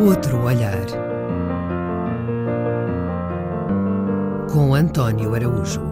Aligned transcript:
Outro 0.00 0.42
olhar. 0.42 0.86
Com 4.50 4.74
António 4.74 5.34
Araújo. 5.34 5.82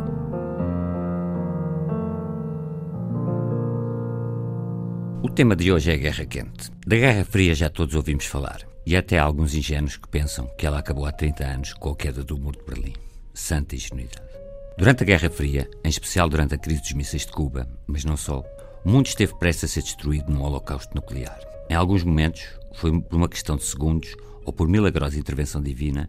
O 5.22 5.28
tema 5.28 5.54
de 5.54 5.70
hoje 5.70 5.90
é 5.90 5.94
a 5.94 5.98
Guerra 5.98 6.24
Quente. 6.24 6.70
Da 6.86 6.96
Guerra 6.96 7.22
Fria 7.22 7.54
já 7.54 7.68
todos 7.68 7.94
ouvimos 7.94 8.24
falar. 8.24 8.62
E 8.86 8.96
até 8.96 9.18
há 9.18 9.24
alguns 9.24 9.54
ingênuos 9.54 9.98
que 9.98 10.08
pensam 10.08 10.46
que 10.56 10.66
ela 10.66 10.78
acabou 10.78 11.04
há 11.04 11.12
30 11.12 11.44
anos 11.44 11.74
com 11.74 11.90
a 11.90 11.96
queda 11.96 12.24
do 12.24 12.38
Muro 12.38 12.58
de 12.58 12.64
Berlim. 12.64 12.94
Santa 13.34 13.74
ingenuidade. 13.74 14.26
Durante 14.78 15.02
a 15.02 15.06
Guerra 15.06 15.28
Fria, 15.28 15.68
em 15.84 15.88
especial 15.90 16.30
durante 16.30 16.54
a 16.54 16.58
crise 16.58 16.80
dos 16.80 16.94
mísseis 16.94 17.26
de 17.26 17.32
Cuba, 17.32 17.68
mas 17.86 18.06
não 18.06 18.16
só, 18.16 18.42
o 18.88 18.90
mundo 18.90 19.06
esteve 19.06 19.34
prestes 19.34 19.64
a 19.64 19.68
ser 19.74 19.82
destruído 19.82 20.32
num 20.32 20.40
holocausto 20.40 20.94
nuclear. 20.94 21.38
Em 21.68 21.74
alguns 21.74 22.02
momentos, 22.02 22.42
foi 22.72 22.98
por 23.02 23.16
uma 23.16 23.28
questão 23.28 23.54
de 23.54 23.62
segundos 23.62 24.16
ou 24.46 24.50
por 24.50 24.66
milagrosa 24.66 25.18
intervenção 25.18 25.62
divina 25.62 26.08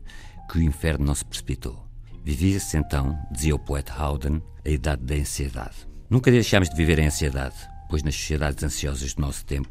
que 0.49 0.59
o 0.59 0.61
inferno 0.61 1.05
não 1.05 1.13
se 1.13 1.25
precipitou. 1.25 1.85
Vivia-se 2.23 2.77
então, 2.77 3.19
dizia 3.33 3.53
o 3.53 3.59
poeta 3.59 3.93
Howden, 4.01 4.41
a 4.65 4.69
idade 4.69 5.03
da 5.03 5.15
ansiedade. 5.15 5.75
Nunca 6.09 6.31
deixámos 6.31 6.69
de 6.69 6.75
viver 6.77 6.99
em 6.99 7.07
ansiedade, 7.07 7.57
pois 7.89 8.01
nas 8.01 8.15
sociedades 8.15 8.63
ansiosas 8.63 9.13
do 9.13 9.21
nosso 9.23 9.45
tempo 9.45 9.69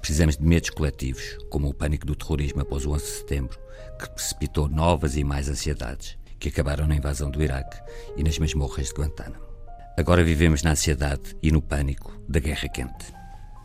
precisamos 0.00 0.36
de 0.36 0.42
medos 0.42 0.70
coletivos, 0.70 1.38
como 1.50 1.68
o 1.68 1.74
pânico 1.74 2.06
do 2.06 2.16
terrorismo 2.16 2.60
após 2.60 2.84
o 2.84 2.90
11 2.90 3.04
de 3.04 3.10
setembro, 3.10 3.58
que 4.00 4.10
precipitou 4.10 4.68
novas 4.68 5.16
e 5.16 5.22
mais 5.22 5.48
ansiedades, 5.48 6.18
que 6.40 6.48
acabaram 6.48 6.88
na 6.88 6.96
invasão 6.96 7.30
do 7.30 7.40
Iraque 7.40 7.78
e 8.16 8.24
nas 8.24 8.36
masmorras 8.36 8.88
de 8.88 8.94
Guantánamo. 8.94 9.47
Agora 9.98 10.22
vivemos 10.22 10.62
na 10.62 10.70
ansiedade 10.70 11.34
e 11.42 11.50
no 11.50 11.60
pânico 11.60 12.22
da 12.28 12.38
guerra 12.38 12.68
quente. 12.68 13.12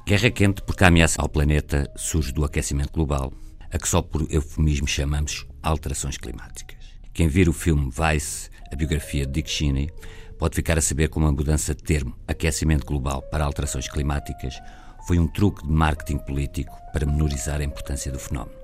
Guerra 0.04 0.32
quente 0.32 0.64
porque 0.64 0.84
a 0.84 0.88
ameaça 0.88 1.22
ao 1.22 1.30
planeta 1.30 1.88
surge 1.96 2.32
do 2.32 2.44
aquecimento 2.44 2.92
global, 2.92 3.32
a 3.72 3.78
que 3.78 3.88
só 3.88 4.02
por 4.02 4.26
eufemismo 4.32 4.88
chamamos 4.88 5.46
alterações 5.62 6.18
climáticas. 6.18 6.80
Quem 7.14 7.28
vir 7.28 7.48
o 7.48 7.54
filme 7.54 7.92
Vice, 7.92 8.50
a 8.72 8.76
biografia 8.76 9.28
de 9.28 9.32
Dick 9.32 9.48
Cheney, 9.48 9.92
pode 10.40 10.56
ficar 10.56 10.76
a 10.76 10.82
saber 10.82 11.10
como 11.10 11.28
a 11.28 11.32
mudança 11.32 11.76
de 11.76 11.84
termo 11.84 12.18
aquecimento 12.28 12.84
global 12.84 13.22
para 13.30 13.46
alterações 13.46 13.88
climáticas 13.88 14.60
foi 15.06 15.20
um 15.20 15.28
truque 15.28 15.62
de 15.62 15.72
marketing 15.72 16.18
político 16.18 16.76
para 16.92 17.06
menorizar 17.06 17.62
a 17.62 17.64
importância 17.64 18.12
do 18.12 18.18
fenómeno. 18.18 18.58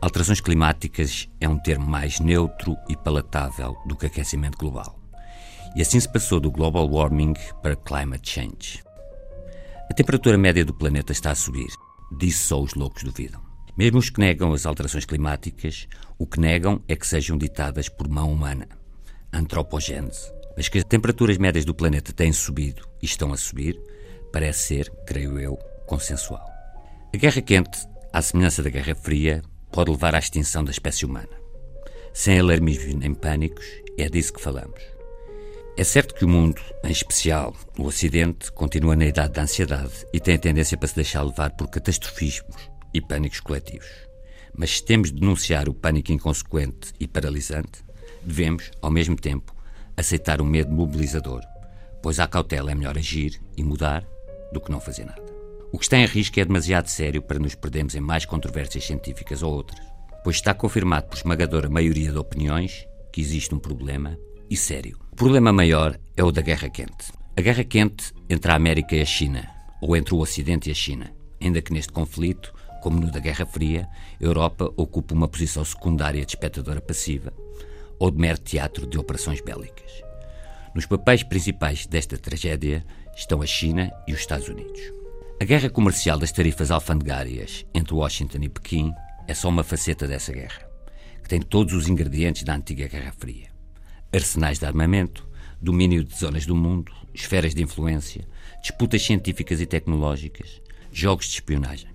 Alterações 0.00 0.40
climáticas 0.40 1.28
é 1.40 1.48
um 1.48 1.58
termo 1.58 1.88
mais 1.88 2.20
neutro 2.20 2.76
e 2.88 2.96
palatável 2.96 3.76
do 3.84 3.96
que 3.96 4.06
aquecimento 4.06 4.56
global. 4.56 5.05
E 5.76 5.82
assim 5.82 6.00
se 6.00 6.10
passou 6.10 6.40
do 6.40 6.50
global 6.50 6.88
warming 6.90 7.34
para 7.62 7.76
climate 7.76 8.30
change. 8.30 8.82
A 9.90 9.94
temperatura 9.94 10.38
média 10.38 10.64
do 10.64 10.72
planeta 10.72 11.12
está 11.12 11.32
a 11.32 11.34
subir. 11.34 11.68
Disso 12.18 12.48
só 12.48 12.62
os 12.62 12.72
loucos 12.72 13.02
duvidam. 13.02 13.42
Mesmo 13.76 13.98
os 13.98 14.08
que 14.08 14.18
negam 14.18 14.54
as 14.54 14.64
alterações 14.64 15.04
climáticas, 15.04 15.86
o 16.18 16.26
que 16.26 16.40
negam 16.40 16.82
é 16.88 16.96
que 16.96 17.06
sejam 17.06 17.36
ditadas 17.36 17.90
por 17.90 18.08
mão 18.08 18.32
humana. 18.32 18.66
Antropogênese. 19.30 20.32
Mas 20.56 20.66
que 20.70 20.78
as 20.78 20.84
temperaturas 20.84 21.36
médias 21.36 21.66
do 21.66 21.74
planeta 21.74 22.10
têm 22.10 22.32
subido 22.32 22.88
e 23.02 23.04
estão 23.04 23.30
a 23.30 23.36
subir, 23.36 23.78
parece 24.32 24.60
ser, 24.60 24.90
creio 25.06 25.38
eu, 25.38 25.58
consensual. 25.86 26.46
A 27.14 27.18
Guerra 27.18 27.42
Quente, 27.42 27.86
à 28.10 28.22
semelhança 28.22 28.62
da 28.62 28.70
Guerra 28.70 28.94
Fria, 28.94 29.42
pode 29.70 29.90
levar 29.90 30.14
à 30.14 30.18
extinção 30.18 30.64
da 30.64 30.70
espécie 30.70 31.04
humana. 31.04 31.28
Sem 32.14 32.40
alarmismo 32.40 32.98
nem 32.98 33.12
pânicos, 33.12 33.66
é 33.98 34.08
disso 34.08 34.32
que 34.32 34.40
falamos. 34.40 34.95
É 35.78 35.84
certo 35.84 36.14
que 36.14 36.24
o 36.24 36.28
mundo, 36.28 36.62
em 36.82 36.90
especial 36.90 37.54
o 37.78 37.84
Ocidente, 37.84 38.50
continua 38.50 38.96
na 38.96 39.04
idade 39.04 39.34
da 39.34 39.42
ansiedade 39.42 40.06
e 40.10 40.18
tem 40.18 40.36
a 40.36 40.38
tendência 40.38 40.74
para 40.74 40.88
se 40.88 40.96
deixar 40.96 41.22
levar 41.22 41.50
por 41.50 41.68
catastrofismos 41.68 42.70
e 42.94 43.00
pânicos 43.02 43.40
coletivos. 43.40 43.86
Mas 44.56 44.78
se 44.78 44.84
temos 44.86 45.12
de 45.12 45.20
denunciar 45.20 45.68
o 45.68 45.74
pânico 45.74 46.12
inconsequente 46.12 46.94
e 46.98 47.06
paralisante, 47.06 47.84
devemos, 48.24 48.70
ao 48.80 48.90
mesmo 48.90 49.16
tempo, 49.16 49.54
aceitar 49.94 50.40
o 50.40 50.46
medo 50.46 50.72
mobilizador, 50.72 51.42
pois 52.02 52.18
à 52.18 52.26
cautela 52.26 52.70
é 52.70 52.74
melhor 52.74 52.96
agir 52.96 53.38
e 53.54 53.62
mudar 53.62 54.02
do 54.54 54.62
que 54.62 54.70
não 54.70 54.80
fazer 54.80 55.04
nada. 55.04 55.26
O 55.70 55.78
que 55.78 55.84
está 55.84 55.98
em 55.98 56.06
risco 56.06 56.40
é 56.40 56.44
demasiado 56.46 56.86
sério 56.86 57.20
para 57.20 57.38
nos 57.38 57.54
perdermos 57.54 57.94
em 57.94 58.00
mais 58.00 58.24
controvérsias 58.24 58.86
científicas 58.86 59.42
ou 59.42 59.52
outras, 59.52 59.84
pois 60.24 60.36
está 60.36 60.54
confirmado 60.54 61.08
por 61.08 61.18
esmagadora 61.18 61.68
maioria 61.68 62.10
de 62.10 62.16
opiniões 62.16 62.88
que 63.12 63.20
existe 63.20 63.54
um 63.54 63.58
problema 63.58 64.18
e 64.50 64.56
sério. 64.56 64.98
O 65.12 65.16
problema 65.16 65.52
maior 65.52 65.98
é 66.16 66.22
o 66.22 66.30
da 66.30 66.42
Guerra 66.42 66.68
Quente. 66.68 67.12
A 67.36 67.40
Guerra 67.40 67.64
Quente 67.64 68.12
entre 68.28 68.50
a 68.50 68.54
América 68.54 68.94
e 68.94 69.00
a 69.00 69.04
China, 69.04 69.48
ou 69.80 69.96
entre 69.96 70.14
o 70.14 70.18
Ocidente 70.18 70.68
e 70.68 70.72
a 70.72 70.74
China, 70.74 71.12
ainda 71.40 71.60
que 71.60 71.72
neste 71.72 71.92
conflito, 71.92 72.52
como 72.82 73.00
no 73.00 73.10
da 73.10 73.18
Guerra 73.18 73.46
Fria, 73.46 73.88
a 74.20 74.24
Europa 74.24 74.72
ocupa 74.76 75.14
uma 75.14 75.28
posição 75.28 75.64
secundária 75.64 76.24
de 76.24 76.32
espectadora 76.32 76.80
passiva 76.80 77.32
ou 77.98 78.10
de 78.10 78.18
mero 78.18 78.38
teatro 78.38 78.86
de 78.86 78.98
operações 78.98 79.40
bélicas. 79.40 80.02
Nos 80.74 80.86
papéis 80.86 81.22
principais 81.22 81.86
desta 81.86 82.18
tragédia 82.18 82.84
estão 83.16 83.40
a 83.40 83.46
China 83.46 83.90
e 84.06 84.12
os 84.12 84.20
Estados 84.20 84.48
Unidos. 84.48 84.80
A 85.40 85.44
guerra 85.44 85.70
comercial 85.70 86.18
das 86.18 86.32
tarifas 86.32 86.70
alfandegárias 86.70 87.64
entre 87.74 87.94
Washington 87.94 88.38
e 88.42 88.48
Pequim 88.48 88.92
é 89.26 89.34
só 89.34 89.48
uma 89.48 89.64
faceta 89.64 90.06
dessa 90.06 90.32
guerra, 90.32 90.68
que 91.22 91.28
tem 91.28 91.40
todos 91.40 91.74
os 91.74 91.88
ingredientes 91.88 92.42
da 92.42 92.54
antiga 92.54 92.86
Guerra 92.86 93.12
Fria 93.18 93.55
arsenais 94.12 94.58
de 94.58 94.66
armamento, 94.66 95.26
domínio 95.60 96.04
de 96.04 96.16
zonas 96.16 96.46
do 96.46 96.54
mundo, 96.54 96.92
esferas 97.14 97.54
de 97.54 97.62
influência, 97.62 98.26
disputas 98.60 99.02
científicas 99.02 99.60
e 99.60 99.66
tecnológicas, 99.66 100.60
jogos 100.92 101.26
de 101.26 101.34
espionagem. 101.34 101.90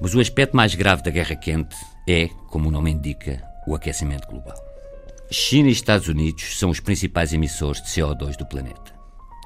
Mas 0.00 0.14
o 0.14 0.20
aspecto 0.20 0.56
mais 0.56 0.74
grave 0.74 1.02
da 1.02 1.10
Guerra 1.10 1.36
Quente 1.36 1.76
é, 2.08 2.28
como 2.48 2.68
o 2.68 2.72
nome 2.72 2.90
indica, 2.90 3.42
o 3.66 3.74
aquecimento 3.74 4.28
global. 4.28 4.56
China 5.30 5.68
e 5.68 5.72
Estados 5.72 6.08
Unidos 6.08 6.58
são 6.58 6.70
os 6.70 6.80
principais 6.80 7.32
emissores 7.32 7.80
de 7.80 7.88
CO2 7.88 8.36
do 8.36 8.44
planeta. 8.44 8.92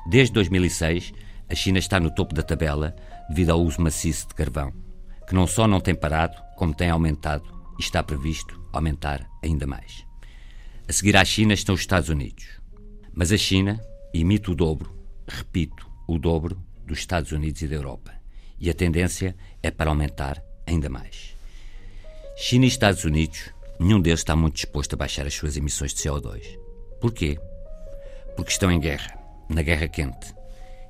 Desde 0.09 0.33
2006, 0.33 1.13
a 1.49 1.55
China 1.55 1.78
está 1.78 2.01
no 2.01 2.11
topo 2.11 2.34
da 2.34 2.43
tabela 2.43 2.97
devido 3.28 3.51
ao 3.51 3.61
uso 3.61 3.81
maciço 3.81 4.28
de 4.28 4.34
carvão, 4.34 4.73
que 5.28 5.34
não 5.34 5.47
só 5.47 5.69
não 5.69 5.81
tem 5.81 5.95
parado, 5.95 6.37
como 6.57 6.75
tem 6.75 6.91
aumentado 6.91 7.45
e 7.78 7.83
está 7.83 8.03
previsto 8.03 8.61
aumentar 8.73 9.28
ainda 9.43 9.67
mais. 9.67 10.06
A 10.89 10.93
seguir 10.93 11.17
à 11.17 11.25
China 11.25 11.53
estão 11.53 11.75
os 11.75 11.81
Estados 11.81 12.09
Unidos. 12.09 12.47
Mas 13.13 13.33
a 13.33 13.37
China 13.37 13.81
imita 14.15 14.53
o 14.53 14.55
dobro, 14.55 14.97
repito, 15.27 15.91
o 16.07 16.17
dobro 16.17 16.63
dos 16.85 16.99
Estados 16.99 17.33
Unidos 17.33 17.61
e 17.63 17.67
da 17.67 17.75
Europa. 17.75 18.15
E 18.61 18.71
a 18.71 18.75
tendência 18.75 19.35
é 19.61 19.71
para 19.71 19.91
aumentar 19.91 20.41
ainda 20.65 20.89
mais. 20.89 21.35
China 22.37 22.67
e 22.67 22.69
Estados 22.69 23.03
Unidos, 23.03 23.51
nenhum 23.81 24.01
deles 24.01 24.21
está 24.21 24.37
muito 24.37 24.55
disposto 24.55 24.95
a 24.95 24.97
baixar 24.97 25.27
as 25.27 25.35
suas 25.35 25.57
emissões 25.57 25.93
de 25.93 26.03
CO2. 26.03 26.57
Porquê? 27.01 27.37
Porque 28.37 28.53
estão 28.53 28.71
em 28.71 28.79
guerra, 28.79 29.19
na 29.49 29.63
guerra 29.63 29.89
quente. 29.89 30.33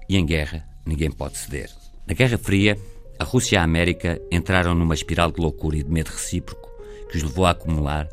E 0.09 0.19
em 0.19 0.27
guerra 0.27 0.69
ninguém 0.85 1.11
pode 1.11 1.39
ceder. 1.39 1.71
Na 2.06 2.12
Guerra 2.12 2.37
Fria, 2.37 2.79
a 3.19 3.25
Rússia 3.25 3.56
e 3.56 3.59
a 3.59 3.62
América 3.62 4.21
entraram 4.31 4.75
numa 4.75 4.95
espiral 4.95 5.33
de 5.33 5.41
loucura 5.41 5.79
e 5.79 5.83
de 5.83 5.91
medo 5.91 6.11
recíproco 6.11 6.71
que 7.11 7.17
os 7.17 7.23
levou 7.23 7.47
a 7.47 7.51
acumular 7.51 8.06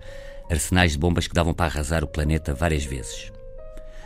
arsenais 0.53 0.93
de 0.93 0.97
bombas 0.97 1.27
que 1.27 1.33
davam 1.33 1.53
para 1.53 1.65
arrasar 1.65 2.03
o 2.03 2.07
planeta 2.07 2.53
várias 2.53 2.85
vezes. 2.85 3.31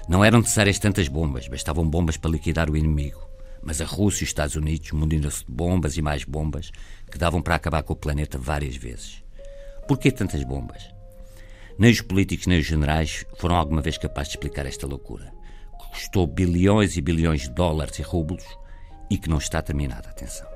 Não 0.08 0.24
eram 0.24 0.40
necessárias 0.40 0.80
tantas 0.80 1.08
bombas, 1.08 1.48
bastavam 1.48 1.88
bombas 1.88 2.18
para 2.18 2.32
liquidar 2.32 2.70
o 2.70 2.78
inimigo. 2.78 3.28
Mas 3.62 3.82
a 3.82 3.86
Rússia 3.86 4.24
e 4.24 4.26
os 4.26 4.30
Estados 4.30 4.56
Unidos 4.56 4.92
muniram-se 4.92 5.46
de 5.46 5.52
bombas 5.52 5.98
e 5.98 6.02
mais 6.02 6.24
bombas 6.24 6.72
que 7.12 7.18
davam 7.18 7.42
para 7.42 7.56
acabar 7.56 7.84
com 7.84 7.94
o 7.94 7.96
planeta 7.98 8.38
várias 8.38 8.78
vezes. 8.78 9.24
Por 9.88 9.98
que 9.98 10.12
tantas 10.12 10.44
bombas? 10.44 10.90
Nem 11.78 11.92
os 11.92 12.02
políticos 12.02 12.48
nem 12.48 12.60
os 12.60 12.66
generais 12.66 13.26
foram 13.38 13.56
alguma 13.56 13.82
vez 13.82 13.98
capazes 13.98 14.32
de 14.32 14.38
explicar 14.38 14.66
esta 14.66 14.88
loucura, 14.88 15.32
que 15.80 15.90
custou 15.90 16.26
bilhões 16.26 16.96
e 16.96 17.02
bilhões 17.02 17.42
de 17.42 17.50
dólares 17.50 18.00
e 18.00 18.02
rublos 18.02 18.44
e 19.10 19.18
que 19.18 19.30
não 19.30 19.38
está 19.38 19.62
terminada, 19.62 20.10
atenção. 20.10 20.48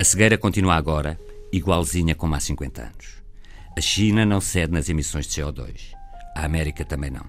A 0.00 0.04
cegueira 0.04 0.36
continua 0.36 0.74
agora, 0.74 1.18
igualzinha 1.52 2.14
como 2.14 2.34
há 2.34 2.40
50 2.40 2.82
anos. 2.82 3.22
A 3.78 3.80
China 3.80 4.26
não 4.26 4.40
cede 4.40 4.72
nas 4.72 4.88
emissões 4.88 5.28
de 5.28 5.40
CO2. 5.40 5.92
A 6.34 6.44
América 6.44 6.84
também 6.84 7.12
não. 7.12 7.24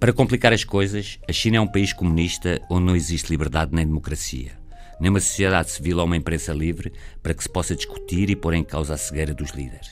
Para 0.00 0.10
complicar 0.10 0.54
as 0.54 0.64
coisas, 0.64 1.18
a 1.28 1.34
China 1.34 1.58
é 1.58 1.60
um 1.60 1.66
país 1.66 1.92
comunista 1.92 2.62
onde 2.70 2.86
não 2.86 2.96
existe 2.96 3.28
liberdade 3.28 3.74
nem 3.74 3.86
democracia, 3.86 4.52
nem 4.98 5.10
uma 5.10 5.20
sociedade 5.20 5.70
civil 5.70 5.98
ou 5.98 6.06
uma 6.06 6.16
imprensa 6.16 6.54
livre 6.54 6.94
para 7.22 7.34
que 7.34 7.42
se 7.42 7.52
possa 7.52 7.76
discutir 7.76 8.30
e 8.30 8.36
pôr 8.36 8.54
em 8.54 8.64
causa 8.64 8.94
a 8.94 8.96
cegueira 8.96 9.34
dos 9.34 9.50
líderes. 9.50 9.88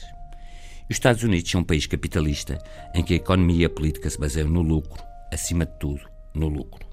E 0.89 0.91
os 0.91 0.95
Estados 0.95 1.21
Unidos 1.21 1.51
são 1.51 1.61
um 1.61 1.63
país 1.63 1.85
capitalista 1.85 2.57
em 2.95 3.03
que 3.03 3.13
a 3.13 3.17
economia 3.17 3.61
e 3.61 3.65
a 3.65 3.69
política 3.69 4.09
se 4.09 4.19
baseiam 4.19 4.49
no 4.49 4.63
lucro, 4.63 5.03
acima 5.31 5.67
de 5.67 5.77
tudo, 5.77 6.01
no 6.33 6.47
lucro. 6.47 6.83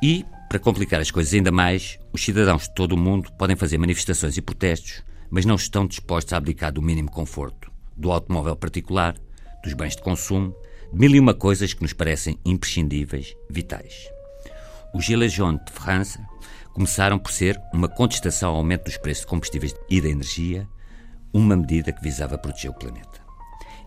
E, 0.00 0.24
para 0.48 0.60
complicar 0.60 1.00
as 1.00 1.10
coisas 1.10 1.34
ainda 1.34 1.50
mais, 1.50 1.98
os 2.12 2.22
cidadãos 2.24 2.68
de 2.68 2.74
todo 2.76 2.92
o 2.92 2.96
mundo 2.96 3.32
podem 3.32 3.56
fazer 3.56 3.78
manifestações 3.78 4.36
e 4.36 4.40
protestos 4.40 5.02
mas 5.32 5.46
não 5.46 5.54
estão 5.54 5.86
dispostos 5.86 6.34
a 6.34 6.36
abdicar 6.36 6.70
do 6.70 6.82
mínimo 6.82 7.10
conforto, 7.10 7.72
do 7.96 8.12
automóvel 8.12 8.54
particular, 8.54 9.16
dos 9.64 9.72
bens 9.72 9.96
de 9.96 10.02
consumo, 10.02 10.54
de 10.92 10.98
mil 10.98 11.10
e 11.14 11.18
uma 11.18 11.32
coisas 11.32 11.72
que 11.72 11.80
nos 11.80 11.94
parecem 11.94 12.38
imprescindíveis, 12.44 13.34
vitais. 13.48 14.10
Os 14.92 15.06
Gilets 15.06 15.32
jaunes 15.32 15.64
de 15.64 15.72
França 15.72 16.20
começaram 16.74 17.18
por 17.18 17.32
ser 17.32 17.58
uma 17.72 17.88
contestação 17.88 18.50
ao 18.50 18.56
aumento 18.56 18.84
dos 18.84 18.98
preços 18.98 19.22
de 19.22 19.28
combustíveis 19.28 19.74
e 19.88 20.02
da 20.02 20.10
energia, 20.10 20.68
uma 21.32 21.56
medida 21.56 21.94
que 21.94 22.02
visava 22.02 22.36
proteger 22.36 22.70
o 22.70 22.74
planeta. 22.74 23.22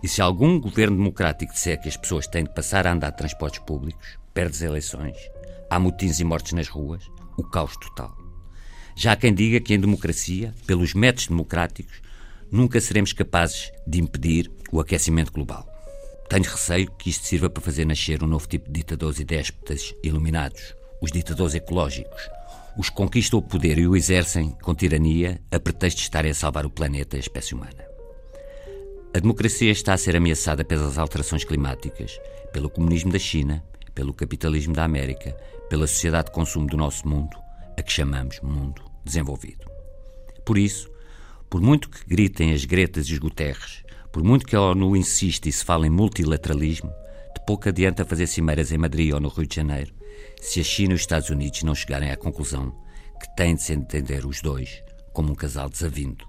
E 0.02 0.08
se 0.08 0.24
algum 0.24 0.60
governo 0.60 0.98
democrático 0.98 1.54
disser 1.54 1.80
que 1.80 1.88
as 1.88 1.96
pessoas 1.96 2.26
têm 2.26 2.44
de 2.44 2.56
passar 2.56 2.88
a 2.88 2.92
andar 2.92 3.12
de 3.12 3.18
transportes 3.18 3.60
públicos, 3.60 4.18
perde 4.34 4.56
as 4.56 4.62
eleições, 4.64 5.16
há 5.70 5.80
motins 5.80 6.20
e 6.20 6.24
mortes 6.24 6.54
nas 6.54 6.68
ruas, 6.68 7.08
o 7.38 7.44
caos 7.44 7.78
total. 7.78 8.25
Já 8.98 9.12
há 9.12 9.16
quem 9.18 9.34
diga 9.34 9.60
que 9.60 9.74
em 9.74 9.80
democracia, 9.80 10.54
pelos 10.66 10.94
métodos 10.94 11.28
democráticos, 11.28 12.02
nunca 12.50 12.80
seremos 12.80 13.12
capazes 13.12 13.70
de 13.86 14.00
impedir 14.00 14.50
o 14.72 14.80
aquecimento 14.80 15.34
global. 15.34 15.68
Tenho 16.30 16.46
receio 16.46 16.90
que 16.92 17.10
isto 17.10 17.28
sirva 17.28 17.50
para 17.50 17.62
fazer 17.62 17.86
nascer 17.86 18.24
um 18.24 18.28
novo 18.28 18.48
tipo 18.48 18.68
de 18.68 18.80
ditadores 18.80 19.20
e 19.20 19.26
déspotas 19.26 19.94
iluminados, 20.02 20.74
os 21.02 21.12
ditadores 21.12 21.56
ecológicos, 21.56 22.22
os 22.78 22.90
que 22.90 22.96
conquistam 22.96 23.40
o 23.40 23.44
poder 23.44 23.78
e 23.78 23.86
o 23.86 23.98
exercem 23.98 24.52
com 24.62 24.74
tirania 24.74 25.42
a 25.52 25.60
pretexto 25.60 25.98
de 25.98 26.04
estarem 26.04 26.32
a 26.32 26.36
salvar 26.36 26.66
o 26.66 26.70
planeta 26.70 27.18
e 27.18 27.20
a 27.20 27.22
espécie 27.22 27.54
humana. 27.54 27.86
A 29.14 29.20
democracia 29.20 29.72
está 29.72 29.94
a 29.94 29.98
ser 29.98 30.16
ameaçada 30.16 30.64
pelas 30.64 30.98
alterações 30.98 31.44
climáticas, 31.44 32.18
pelo 32.54 32.70
comunismo 32.70 33.12
da 33.12 33.20
China, 33.20 33.62
pelo 33.94 34.14
capitalismo 34.14 34.74
da 34.74 34.86
América, 34.86 35.32
pela 35.70 35.86
sociedade 35.86 36.28
de 36.28 36.34
consumo 36.34 36.68
do 36.68 36.78
nosso 36.78 37.08
mundo, 37.08 37.38
a 37.78 37.82
que 37.82 37.92
chamamos 37.92 38.40
mundo 38.42 38.85
desenvolvido. 39.06 39.66
Por 40.46 40.58
isso, 40.58 40.90
por 41.50 41.62
muito 41.62 41.90
que 41.90 42.06
gritem 42.06 42.52
as 42.52 42.66
Gretas 42.66 43.08
e 43.08 43.14
os 43.14 43.20
Guterres, 43.20 43.84
por 44.12 44.24
muito 44.24 44.46
que 44.46 44.56
a 44.56 44.62
ONU 44.62 44.96
insista 44.96 45.48
e 45.48 45.52
se 45.52 45.64
fale 45.64 45.88
em 45.88 45.90
multilateralismo, 45.90 46.90
de 47.36 47.46
pouco 47.46 47.70
adianta 47.70 48.06
fazer 48.06 48.28
cimeiras 48.28 48.72
em 48.72 48.78
Madrid 48.78 49.14
ou 49.14 49.20
no 49.20 49.30
Rio 49.30 49.48
de 49.48 49.56
Janeiro, 49.56 49.94
se 50.42 50.60
a 50.60 50.64
China 50.64 50.94
e 50.94 50.96
os 50.96 51.02
Estados 51.02 51.30
Unidos 51.30 51.64
não 51.64 51.76
chegarem 51.76 52.12
à 52.12 52.18
conclusão 52.18 52.74
que 53.20 53.36
têm 53.36 53.56
de 53.56 53.64
se 53.64 53.74
entender 53.74 54.26
os 54.26 54.42
dois 54.42 54.84
como 55.14 55.32
um 55.32 55.36
casal 55.36 55.70
desavindo. 55.70 56.26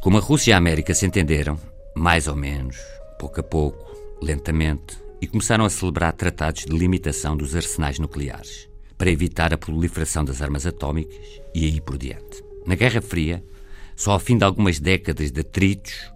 Como 0.00 0.16
a 0.16 0.20
Rússia 0.20 0.52
e 0.52 0.54
a 0.54 0.56
América 0.56 0.94
se 0.94 1.06
entenderam, 1.06 1.58
mais 1.94 2.28
ou 2.28 2.36
menos, 2.36 2.76
pouco 3.18 3.40
a 3.40 3.42
pouco, 3.42 3.84
lentamente, 4.22 4.98
e 5.20 5.26
começaram 5.26 5.64
a 5.64 5.70
celebrar 5.70 6.12
tratados 6.12 6.64
de 6.64 6.76
limitação 6.76 7.36
dos 7.36 7.54
arsenais 7.54 7.98
nucleares, 7.98 8.67
para 8.98 9.10
evitar 9.10 9.54
a 9.54 9.58
proliferação 9.58 10.24
das 10.24 10.42
armas 10.42 10.66
atómicas 10.66 11.40
e 11.54 11.64
aí 11.64 11.80
por 11.80 11.96
diante. 11.96 12.42
Na 12.66 12.74
Guerra 12.74 13.00
Fria, 13.00 13.42
só 13.96 14.10
ao 14.12 14.18
fim 14.18 14.36
de 14.36 14.44
algumas 14.44 14.78
décadas 14.78 15.30
de 15.30 15.40
atritos 15.40 16.12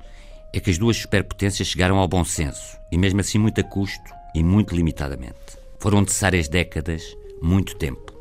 é 0.52 0.60
que 0.60 0.70
as 0.70 0.76
duas 0.76 0.98
superpotências 0.98 1.68
chegaram 1.68 1.96
ao 1.96 2.06
bom 2.06 2.24
senso, 2.24 2.76
e 2.90 2.98
mesmo 2.98 3.20
assim 3.20 3.38
muito 3.38 3.60
a 3.60 3.64
custo 3.64 4.12
e 4.34 4.42
muito 4.42 4.74
limitadamente. 4.74 5.38
Foram 5.78 6.02
necessárias 6.02 6.48
décadas, 6.48 7.16
muito 7.40 7.74
tempo. 7.76 8.12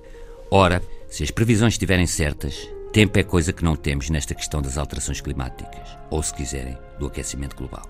Ora, 0.49 0.81
se 1.09 1.23
as 1.23 1.31
previsões 1.31 1.73
estiverem 1.73 2.07
certas, 2.07 2.69
tempo 2.93 3.19
é 3.19 3.23
coisa 3.23 3.51
que 3.51 3.63
não 3.63 3.75
temos 3.75 4.09
nesta 4.09 4.33
questão 4.33 4.61
das 4.61 4.77
alterações 4.77 5.19
climáticas, 5.19 5.97
ou, 6.09 6.23
se 6.23 6.33
quiserem, 6.33 6.77
do 6.97 7.07
aquecimento 7.07 7.55
global. 7.55 7.89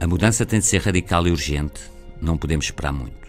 A 0.00 0.06
mudança 0.06 0.46
tem 0.46 0.60
de 0.60 0.66
ser 0.66 0.80
radical 0.80 1.26
e 1.26 1.30
urgente, 1.30 1.80
não 2.20 2.36
podemos 2.36 2.66
esperar 2.66 2.92
muito. 2.92 3.23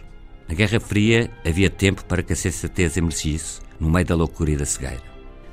Na 0.47 0.53
Guerra 0.53 0.79
Fria 0.79 1.29
havia 1.45 1.69
tempo 1.69 2.05
para 2.05 2.21
que 2.21 2.33
a 2.33 2.35
sensatez 2.35 2.97
emergisse 2.97 3.61
no 3.79 3.89
meio 3.89 4.05
da 4.05 4.15
loucura 4.15 4.51
e 4.51 4.57
da 4.57 4.65
cegueira. 4.65 5.03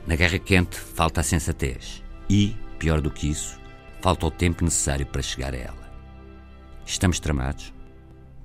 Na 0.06 0.16
Guerra 0.16 0.38
Quente 0.38 0.78
falta 0.78 1.20
a 1.20 1.24
sensatez 1.24 2.02
e, 2.28 2.56
pior 2.78 3.00
do 3.00 3.10
que 3.10 3.30
isso, 3.30 3.58
falta 4.00 4.26
o 4.26 4.30
tempo 4.30 4.64
necessário 4.64 5.06
para 5.06 5.22
chegar 5.22 5.54
a 5.54 5.58
ela. 5.58 5.92
Estamos 6.84 7.20
tramados? 7.20 7.72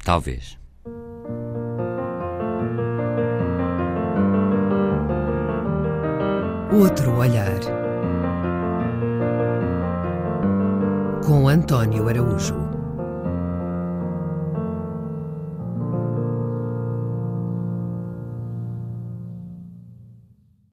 Talvez. 0.03 0.57
Outro 6.71 7.17
olhar. 7.17 7.59
Com 11.25 11.49
António 11.49 12.07
Araújo. 12.07 12.66